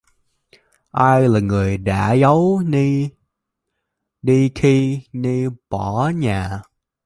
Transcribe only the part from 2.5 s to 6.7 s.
Nhi đi khi Nhi bỏ nhà